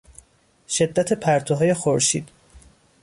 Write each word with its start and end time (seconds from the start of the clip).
شدت 0.67 1.13
پرتوهای 1.13 1.73
خورشید 1.73 2.29